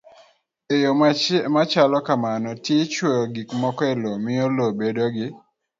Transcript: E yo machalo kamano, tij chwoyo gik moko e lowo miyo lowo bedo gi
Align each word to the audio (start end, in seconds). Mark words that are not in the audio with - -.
E 0.73 0.75
yo 0.83 0.91
machalo 1.55 1.97
kamano, 2.07 2.49
tij 2.65 2.81
chwoyo 2.93 3.23
gik 3.33 3.49
moko 3.61 3.81
e 3.91 3.93
lowo 4.01 4.17
miyo 4.25 4.45
lowo 4.55 4.71
bedo 4.79 5.05
gi 5.15 5.27